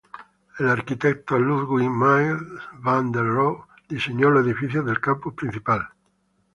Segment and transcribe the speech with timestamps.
[0.57, 2.41] El arquitecto Ludwig Mies
[2.81, 5.89] van der Rohe diseñó los edificios del campus principal.